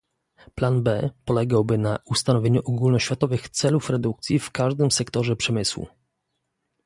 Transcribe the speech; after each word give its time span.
Plan 0.55 0.83
B 0.83 1.09
polegałby 1.25 1.77
na 1.77 1.99
ustanowieniu 2.05 2.61
ogólnoświatowych 2.65 3.49
celów 3.49 3.89
redukcji 3.89 4.39
w 4.39 4.51
każdym 4.51 4.91
sektorze 4.91 5.35
przemysłu 5.35 5.87